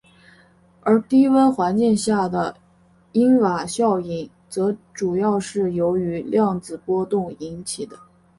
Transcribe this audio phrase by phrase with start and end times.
[0.81, 2.55] 而低温环境下的
[3.11, 7.99] 因瓦效应则主要是由于量子波动引起的。